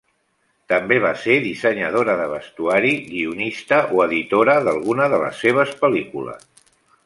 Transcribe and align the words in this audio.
També 0.71 0.95
va 1.03 1.11
ser 1.23 1.35
dissenyadora 1.43 2.15
de 2.21 2.25
vestuari, 2.33 2.95
guionista 3.11 3.81
o 3.99 4.03
editora 4.09 4.59
d'alguna 4.69 5.11
de 5.15 5.23
les 5.27 5.47
seves 5.47 5.79
pel·lícules. 5.85 6.53